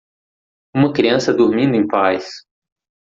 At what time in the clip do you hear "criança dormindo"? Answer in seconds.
0.91-1.75